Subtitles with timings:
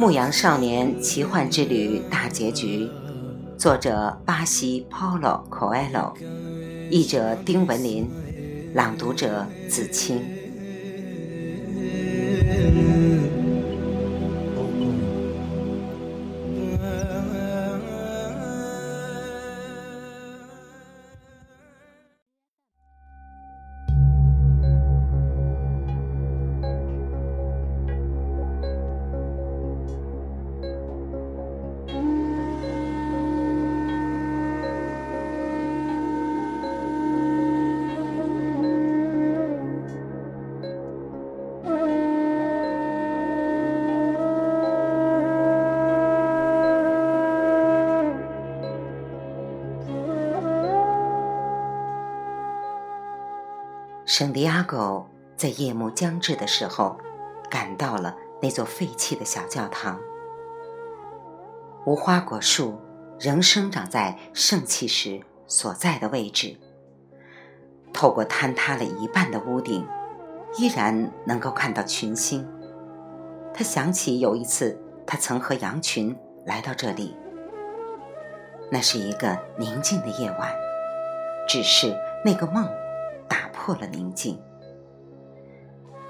[0.02, 2.88] 《牧羊少年奇幻之旅》大结局，
[3.58, 6.14] 作者巴西 Paulo Coelho，
[6.90, 8.08] 译者丁文林，
[8.74, 10.39] 朗读者子清。
[54.10, 56.98] 圣地亚哥在夜幕将至的时候，
[57.48, 60.00] 赶到了那座废弃的小教堂。
[61.86, 62.80] 无花果树
[63.20, 66.56] 仍生长在圣器时所在的位置，
[67.92, 69.86] 透过坍塌了一半的屋顶，
[70.58, 72.44] 依然能够看到群星。
[73.54, 77.14] 他想起有一次，他曾和羊群来到这里。
[78.72, 80.52] 那是一个宁静的夜晚，
[81.46, 82.68] 只是那个梦。
[83.60, 84.40] 破了宁静。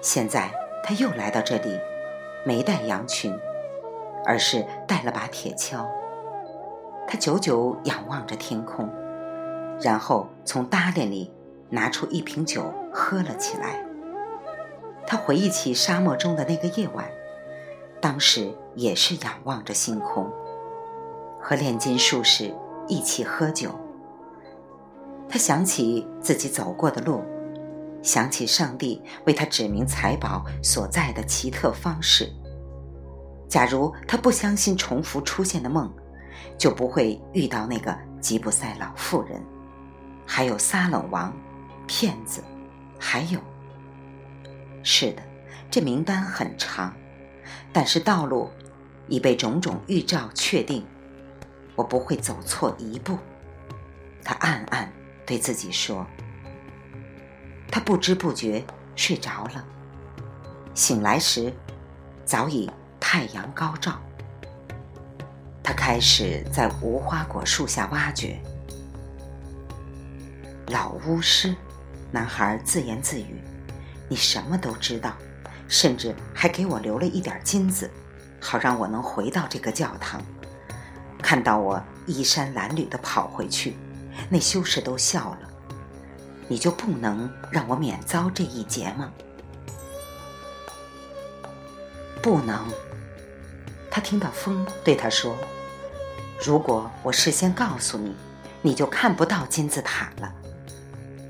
[0.00, 0.50] 现在
[0.82, 1.78] 他又来到这里，
[2.46, 3.36] 没带羊群，
[4.24, 5.86] 而是带了把铁锹。
[7.06, 8.88] 他久久仰望着天空，
[9.78, 11.30] 然后从搭链里
[11.68, 13.84] 拿出一瓶酒喝了起来。
[15.06, 17.04] 他回忆起沙漠中的那个夜晚，
[18.00, 20.32] 当时也是仰望着星空，
[21.42, 22.54] 和炼金术士
[22.88, 23.68] 一起喝酒。
[25.28, 27.22] 他想起自己走过的路。
[28.04, 32.30] 想起上帝为他指明财宝所在的奇特方式。
[33.48, 35.90] 假如他不相信重复出现的梦，
[36.58, 39.42] 就不会遇到那个吉普赛老妇人，
[40.26, 41.34] 还有撒冷王、
[41.86, 42.44] 骗子，
[42.98, 43.40] 还有……
[44.82, 45.22] 是的，
[45.70, 46.94] 这名单很长，
[47.72, 48.50] 但是道路
[49.08, 50.84] 已被种种预兆确定，
[51.74, 53.16] 我不会走错一步。
[54.22, 54.92] 他暗暗
[55.24, 56.06] 对自己说。
[57.74, 58.64] 他不知不觉
[58.94, 59.64] 睡着了，
[60.74, 61.52] 醒来时
[62.24, 62.70] 早已
[63.00, 64.00] 太阳高照。
[65.60, 68.40] 他开始在无花果树下挖掘。
[70.68, 71.52] 老巫师，
[72.12, 73.42] 男孩自言自语
[74.08, 75.12] ：“你什么都知道，
[75.66, 77.90] 甚至还给我留了一点金子，
[78.40, 80.22] 好让我能回到这个教堂。
[81.18, 83.76] 看到我衣衫褴褛的跑回去，
[84.30, 85.50] 那修士都笑了。”
[86.46, 89.10] 你就不能让我免遭这一劫吗？
[92.22, 92.64] 不能。
[93.90, 95.36] 他听到风对他说
[96.44, 98.14] ：“如果我事先告诉你，
[98.60, 100.32] 你就看不到金字塔了。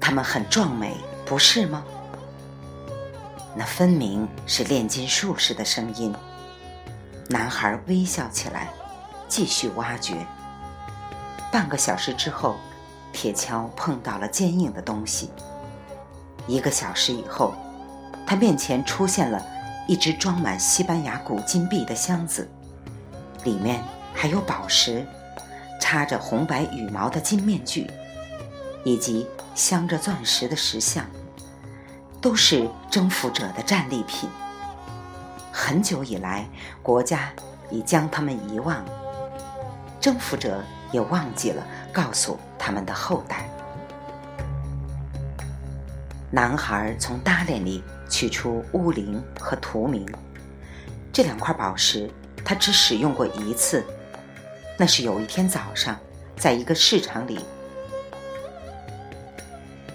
[0.01, 1.85] 它们很壮美，不是吗？”
[3.55, 6.15] 那分明是炼金术士的声音。
[7.29, 8.73] 男孩微笑起来，
[9.29, 10.27] 继续挖掘。
[11.53, 12.57] 半个小时之后。
[13.15, 15.31] 铁锹碰到了坚硬的东西。
[16.47, 17.55] 一个小时以后，
[18.27, 19.43] 他面前出现了
[19.87, 22.47] 一只装满西班牙古金币的箱子，
[23.45, 23.83] 里面
[24.13, 25.07] 还有宝石、
[25.81, 27.91] 插着红白羽毛的金面具，
[28.85, 31.07] 以及镶着钻石的石像，
[32.21, 34.29] 都是征服者的战利品。
[35.51, 36.47] 很久以来，
[36.83, 37.33] 国家
[37.71, 38.85] 已将他们遗忘，
[40.01, 41.63] 征服者也忘记了
[41.95, 42.39] 告诉。
[42.67, 43.47] 他们的后代。
[46.31, 50.03] 男孩从搭链里取出乌灵和图明
[51.13, 52.11] 这两块宝石，
[52.43, 53.85] 他只使用过一次。
[54.79, 55.95] 那是有一天早上，
[56.39, 57.45] 在一个市场里，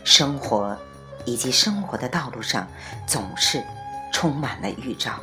[0.03, 0.77] 生活
[1.25, 2.67] 以及生活的道路上
[3.07, 3.63] 总是
[4.13, 5.13] 充满了预兆。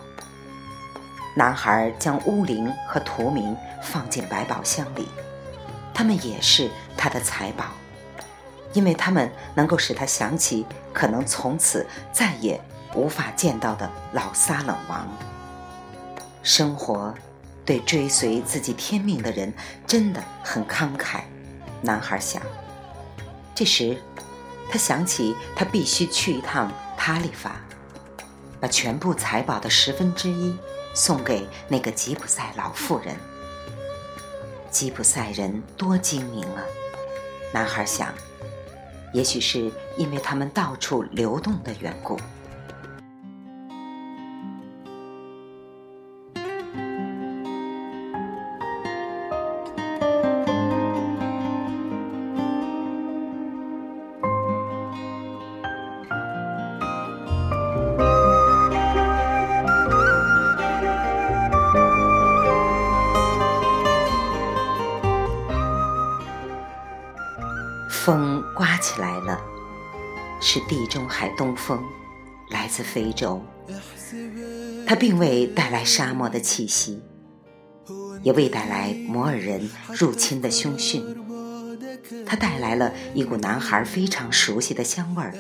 [1.37, 5.07] 男孩将乌灵和图明放进百宝箱里。
[5.97, 7.65] 他们也是他的财宝，
[8.75, 12.61] 因为他们能够使他想起可能从此再也
[12.95, 15.09] 无法见到的老撒冷王。
[16.43, 17.15] 生活
[17.65, 19.51] 对追随自己天命的人
[19.87, 21.21] 真的很慷慨，
[21.81, 22.43] 男孩想。
[23.55, 23.97] 这时，
[24.71, 27.57] 他想起他必须去一趟塔利法，
[28.61, 30.55] 把全部财宝的十分之一
[30.93, 33.17] 送给那个吉普赛老妇人。
[34.77, 36.63] 吉普赛人多精明啊！
[37.51, 38.13] 男孩想，
[39.15, 42.21] 也许是因为他们到处流动的缘故。
[70.57, 71.85] 是地中海东风，
[72.49, 73.43] 来自非洲。
[74.87, 77.03] 它并未带来沙漠的气息，
[78.23, 81.05] 也未带来摩尔人入侵的凶讯。
[82.25, 85.35] 它带来了一股男孩非常熟悉的香味儿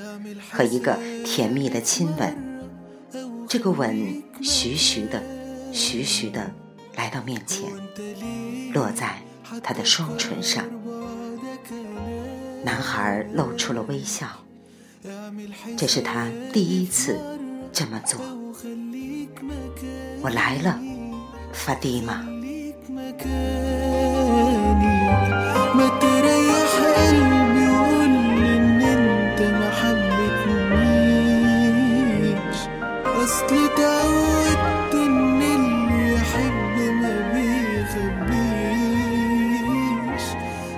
[0.52, 3.48] 和一个甜蜜的亲吻。
[3.48, 5.22] 这个吻徐徐的、
[5.72, 6.52] 徐徐的
[6.94, 7.64] 来到面前，
[8.74, 9.22] 落在
[9.62, 10.62] 他的双唇上。
[12.62, 14.28] 男孩露出了微笑，
[15.76, 17.18] 这是他第一次
[17.72, 18.20] 这么做。
[20.22, 20.80] 我来了，
[21.52, 22.26] 法蒂玛。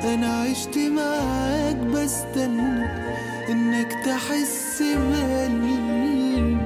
[0.04, 2.86] أنا عشت معاك بستنى
[3.50, 6.56] إنك تحس بقلبي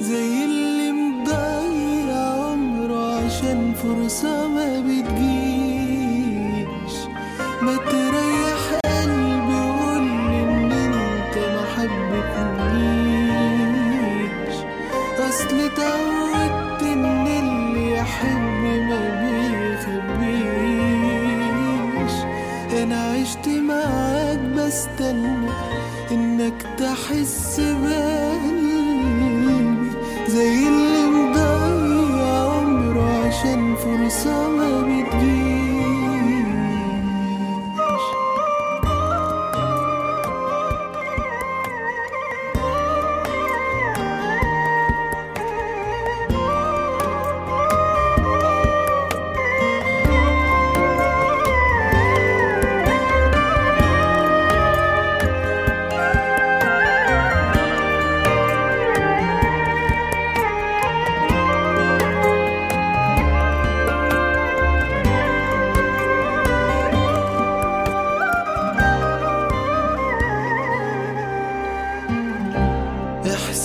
[0.00, 4.99] زي اللي مضيع عمره عشان فرصة ما بي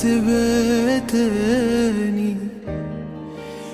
[0.05, 2.35] احسبها تاني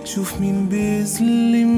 [0.06, 1.71] شوف مين بيظلم